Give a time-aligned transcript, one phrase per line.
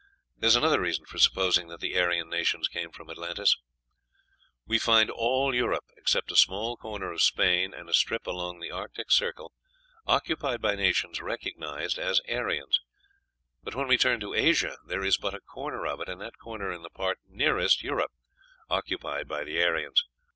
[0.35, 3.55] There is another reason for supposing that the Aryan nations came from Atlantis.
[4.65, 8.71] We find all Europe, except a small corner of Spain and a strip along the
[8.71, 9.53] Arctic Circle,
[10.07, 12.69] occupied by nations recognized as Aryan;
[13.61, 16.39] but when we turn to Asia, there is but a corner of it, and that
[16.39, 18.11] corner in the part nearest Europe,
[18.71, 20.03] occupied by the Aryans.